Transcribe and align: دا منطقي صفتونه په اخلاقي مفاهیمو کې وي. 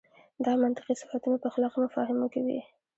دا 0.45 0.51
منطقي 0.63 0.93
صفتونه 1.01 1.35
په 1.39 1.47
اخلاقي 1.51 1.79
مفاهیمو 1.85 2.27
کې 2.33 2.41
وي. 2.45 2.59